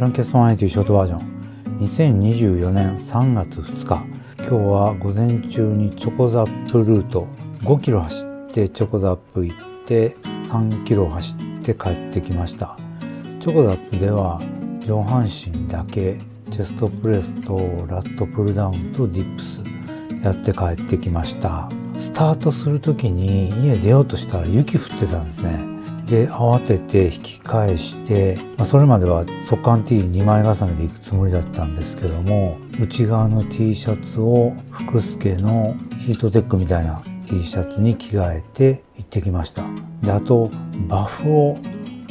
[0.00, 1.78] ランケストン IT ショートバージョン。
[1.80, 4.02] 2024年3月2日。
[4.38, 7.28] 今日は午前中にチョコザップルート。
[7.64, 10.16] 5キロ走ってチョコザップ行って
[10.48, 12.78] 3キロ走って帰ってきました。
[13.40, 14.40] チョコザップでは
[14.86, 16.16] 上半身だけ
[16.50, 19.60] チェストプレスとラットプルダウンとディップス。
[20.24, 21.68] やって帰ってきました。
[21.94, 25.79] スタートする時に家出ようとしたら雪降ってたんですね。
[26.10, 39.62] で慌てて引き返して、まあ、それまでは速乾 T2 枚重ねで行くつもりだったんですけども内側の T シャツを福助のヒートテックみたいな T シャツに着替えて行ってきました。
[40.02, 40.50] であと
[40.88, 41.54] バフを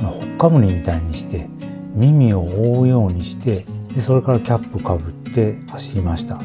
[0.00, 1.48] ほっかむりみたいにして
[1.94, 6.40] 耳を覆うようにしてでそれからキャップかぶって走りました。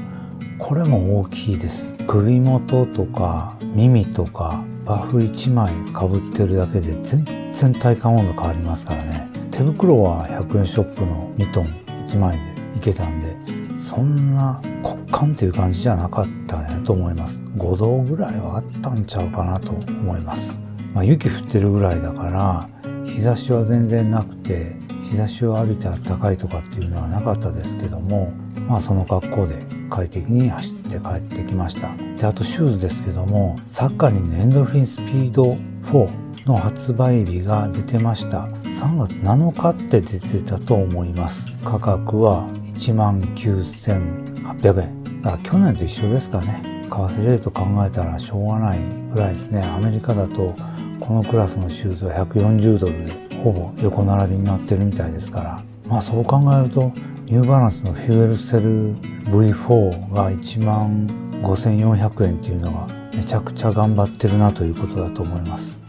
[0.57, 1.93] これも大きいです。
[2.07, 9.27] 首元とか耳とかバフ1枚かぶってるだけで全然体感温度変わりますからね。
[9.51, 11.65] 手袋は100円ショップのミトン
[12.07, 13.35] 1枚でいけたんで
[13.77, 17.39] そんな骨感っていう感じじゃなかったんやと思います。
[17.57, 20.59] 5度ぐらいはあったんちゃうかなと思います。
[20.93, 22.69] まあ、雪降ってるぐらいだから
[23.05, 24.75] 日差しは全然なくて
[25.09, 28.31] 日差しを浴びて暖かいとかっていうのはなかったですけども
[28.67, 29.55] まあその格好で
[29.89, 31.91] 快適に走って帰ってきました。
[32.17, 38.47] であとシューズですけどもサッカリンのエンドルフィンスピード4の発売日が出てました。
[38.63, 41.51] 3月7日って出てたと思います。
[41.63, 45.21] 価格は1万9800円。
[45.21, 46.61] だから去年と一緒ですかね。
[46.83, 48.79] 為替レート考えたらしょうがない
[49.13, 49.63] ぐらいですね。
[49.63, 50.55] アメリカだと
[50.99, 55.61] このクラスのシューズは140ドルでほぼ横並びになってるみたいですから。
[55.87, 56.91] まあそう考えると
[57.25, 58.95] ニューバランスのフュエルセル
[59.31, 61.07] V4 が1万
[61.41, 65.79] 5400円っていうのがめちゃくちゃ頑張ってるなということだと思います、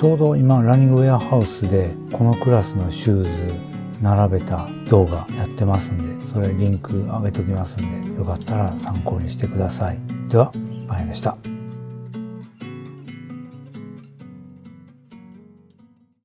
[0.00, 3.54] ちょうど今ランニングウェアハウスでこのクラスのシューズ
[4.00, 9.98] 並べた動画やってますんでそれリンク上げときますんでよかったら参考にしてください。
[10.30, 10.54] では
[10.88, 11.49] まやでした。